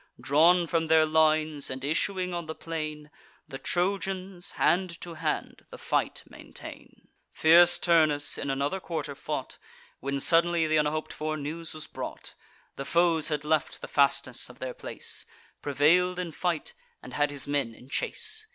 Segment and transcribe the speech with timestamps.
[0.19, 3.11] Drawn from their lines, and issuing on the plain,
[3.47, 7.09] The Trojans hand to hand the fight maintain.
[7.31, 9.59] Fierce Turnus in another quarter fought,
[9.99, 12.33] When suddenly th' unhop'd for news was brought,
[12.77, 15.27] The foes had left the fastness of their place,
[15.61, 16.73] Prevail'd in fight,
[17.03, 18.47] and had his men in chase.